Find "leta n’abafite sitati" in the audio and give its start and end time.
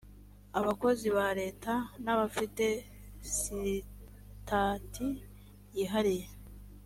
1.39-5.07